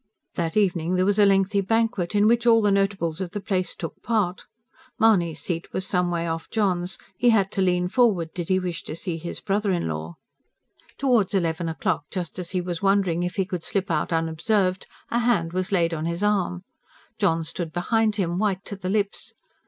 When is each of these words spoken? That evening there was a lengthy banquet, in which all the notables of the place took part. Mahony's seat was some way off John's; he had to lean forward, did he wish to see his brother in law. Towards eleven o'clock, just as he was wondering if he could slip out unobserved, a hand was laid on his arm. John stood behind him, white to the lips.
That 0.33 0.57
evening 0.57 0.95
there 0.95 1.05
was 1.05 1.19
a 1.19 1.27
lengthy 1.27 1.61
banquet, 1.61 2.15
in 2.15 2.25
which 2.25 2.47
all 2.47 2.63
the 2.63 2.71
notables 2.71 3.21
of 3.21 3.33
the 3.33 3.39
place 3.39 3.75
took 3.75 4.01
part. 4.01 4.45
Mahony's 4.97 5.39
seat 5.41 5.71
was 5.73 5.85
some 5.85 6.09
way 6.09 6.25
off 6.27 6.49
John's; 6.49 6.97
he 7.19 7.29
had 7.29 7.51
to 7.51 7.61
lean 7.61 7.87
forward, 7.87 8.33
did 8.33 8.49
he 8.49 8.57
wish 8.57 8.81
to 8.85 8.95
see 8.95 9.17
his 9.17 9.39
brother 9.39 9.71
in 9.71 9.87
law. 9.87 10.15
Towards 10.97 11.35
eleven 11.35 11.69
o'clock, 11.69 12.05
just 12.09 12.39
as 12.39 12.49
he 12.49 12.61
was 12.61 12.81
wondering 12.81 13.21
if 13.21 13.35
he 13.35 13.45
could 13.45 13.63
slip 13.63 13.91
out 13.91 14.11
unobserved, 14.11 14.87
a 15.11 15.19
hand 15.19 15.53
was 15.53 15.71
laid 15.71 15.93
on 15.93 16.07
his 16.07 16.23
arm. 16.23 16.63
John 17.19 17.43
stood 17.43 17.71
behind 17.71 18.15
him, 18.15 18.39
white 18.39 18.65
to 18.65 18.75
the 18.75 18.89
lips. 18.89 19.33